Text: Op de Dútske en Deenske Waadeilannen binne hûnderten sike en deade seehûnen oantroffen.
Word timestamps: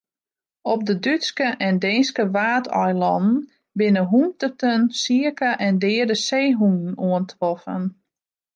Op 0.61 0.85
de 0.85 0.99
Dútske 0.99 1.43
en 1.57 1.79
Deenske 1.83 2.23
Waadeilannen 2.35 3.37
binne 3.77 4.03
hûnderten 4.11 4.81
sike 5.01 5.51
en 5.67 5.75
deade 5.83 6.15
seehûnen 6.27 6.91
oantroffen. 7.07 7.83